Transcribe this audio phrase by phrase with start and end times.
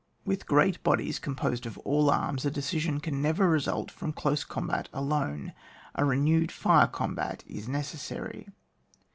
[0.25, 4.89] With great bodies composed of all arms, a decision can never result from close combat
[4.91, 5.53] alone,
[5.93, 8.47] a renewed fire combat is necessary.